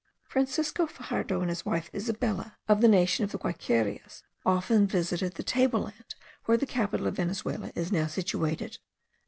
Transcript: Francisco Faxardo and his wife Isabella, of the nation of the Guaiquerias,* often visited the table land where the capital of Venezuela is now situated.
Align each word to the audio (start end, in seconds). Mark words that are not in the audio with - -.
Francisco 0.23 0.87
Faxardo 0.87 1.41
and 1.41 1.49
his 1.49 1.63
wife 1.63 1.91
Isabella, 1.93 2.57
of 2.67 2.81
the 2.81 2.87
nation 2.87 3.23
of 3.23 3.31
the 3.31 3.37
Guaiquerias,* 3.37 4.23
often 4.43 4.87
visited 4.87 5.35
the 5.35 5.43
table 5.43 5.81
land 5.81 6.15
where 6.45 6.57
the 6.57 6.65
capital 6.65 7.05
of 7.05 7.17
Venezuela 7.17 7.71
is 7.75 7.91
now 7.91 8.07
situated. 8.07 8.79